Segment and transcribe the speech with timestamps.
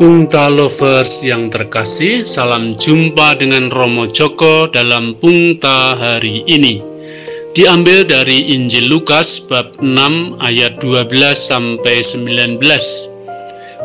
[0.00, 6.80] Pungta Lovers yang terkasih, salam jumpa dengan Romo Joko dalam Pungta hari ini.
[7.52, 11.04] Diambil dari Injil Lukas bab 6 ayat 12
[11.36, 12.64] sampai 19.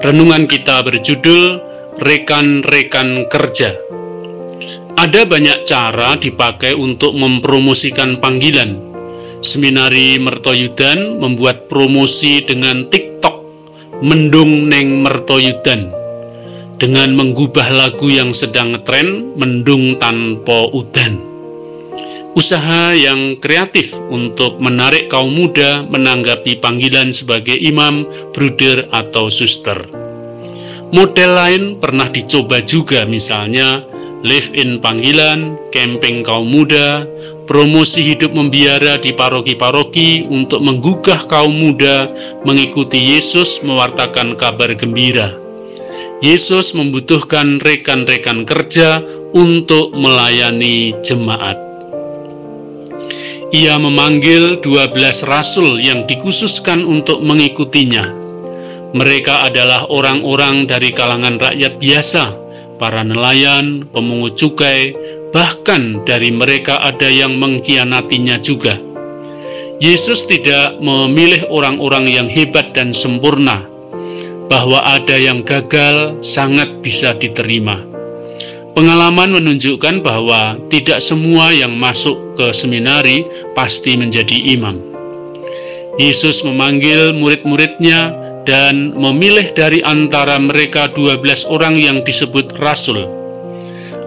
[0.07, 1.59] Renungan kita berjudul
[1.99, 3.75] Rekan-rekan kerja.
[4.95, 8.79] Ada banyak cara dipakai untuk mempromosikan panggilan.
[9.43, 13.35] Seminari Mertoyudan membuat promosi dengan TikTok
[13.99, 16.04] Mendung Neng Mertoyudan
[16.75, 21.15] dengan menggubah lagu yang sedang ngetren mendung tanpa udan.
[22.35, 28.03] Usaha yang kreatif untuk menarik kaum muda menanggapi panggilan sebagai imam,
[28.35, 29.79] bruder, atau suster.
[30.91, 33.79] Model lain pernah dicoba juga misalnya
[34.27, 37.07] live-in panggilan, camping kaum muda,
[37.47, 42.11] promosi hidup membiara di paroki-paroki untuk menggugah kaum muda
[42.43, 45.44] mengikuti Yesus mewartakan kabar gembira
[46.25, 48.97] Yesus membutuhkan rekan-rekan kerja
[49.37, 51.53] untuk melayani jemaat.
[53.53, 58.09] Ia memanggil 12 rasul yang dikhususkan untuk mengikutinya.
[58.97, 62.33] Mereka adalah orang-orang dari kalangan rakyat biasa,
[62.81, 64.97] para nelayan, pemungut cukai,
[65.29, 68.73] bahkan dari mereka ada yang mengkhianatinya juga.
[69.77, 73.74] Yesus tidak memilih orang-orang yang hebat dan sempurna,
[74.47, 77.81] bahwa ada yang gagal sangat bisa diterima.
[78.75, 83.23] Pengalaman menunjukkan bahwa tidak semua yang masuk ke seminari
[83.55, 84.75] pasti menjadi imam.
[85.95, 88.11] Yesus memanggil murid-muridnya
[88.43, 93.07] dan memilih dari antara mereka 12 orang yang disebut rasul.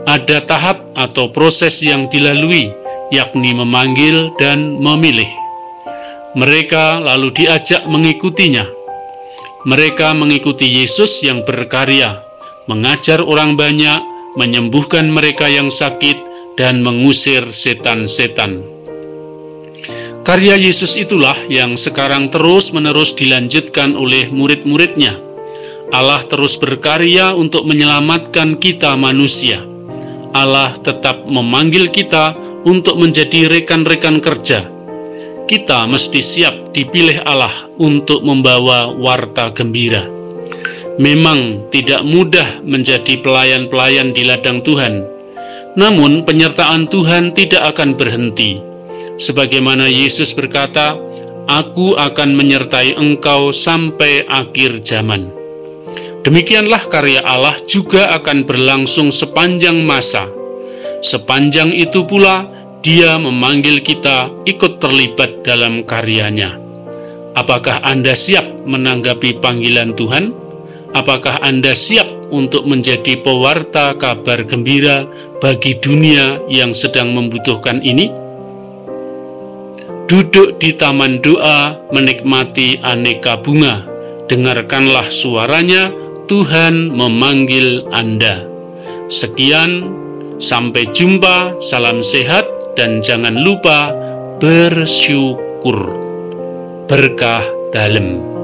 [0.04, 2.68] Ada tahap atau proses yang dilalui,
[3.08, 5.28] yakni memanggil dan memilih.
[6.36, 8.77] Mereka lalu diajak mengikutinya
[9.68, 12.24] mereka mengikuti Yesus yang berkarya,
[12.72, 14.00] mengajar orang banyak,
[14.40, 16.16] menyembuhkan mereka yang sakit,
[16.56, 18.64] dan mengusir setan-setan.
[20.24, 25.20] Karya Yesus itulah yang sekarang terus-menerus dilanjutkan oleh murid-muridnya.
[25.92, 29.60] Allah terus berkarya untuk menyelamatkan kita manusia.
[30.32, 32.32] Allah tetap memanggil kita
[32.64, 34.77] untuk menjadi rekan-rekan kerja
[35.48, 40.04] kita mesti siap dipilih Allah untuk membawa warta gembira.
[41.00, 45.08] Memang tidak mudah menjadi pelayan-pelayan di ladang Tuhan,
[45.72, 48.60] namun penyertaan Tuhan tidak akan berhenti.
[49.16, 51.00] Sebagaimana Yesus berkata,
[51.48, 55.32] Aku akan menyertai engkau sampai akhir zaman.
[56.28, 60.28] Demikianlah karya Allah juga akan berlangsung sepanjang masa.
[61.00, 66.54] Sepanjang itu pula, dia memanggil kita ikut terlibat dalam karyanya.
[67.34, 70.34] Apakah Anda siap menanggapi panggilan Tuhan?
[70.96, 75.06] Apakah Anda siap untuk menjadi pewarta kabar gembira
[75.38, 78.10] bagi dunia yang sedang membutuhkan ini?
[80.08, 83.84] Duduk di taman doa, menikmati aneka bunga.
[84.24, 85.92] Dengarkanlah suaranya,
[86.32, 88.48] Tuhan memanggil Anda.
[89.12, 89.84] Sekian,
[90.40, 93.90] sampai jumpa, salam sehat, dan jangan lupa
[94.38, 95.98] bersyukur.
[96.86, 97.42] Berkah
[97.74, 98.37] dalam.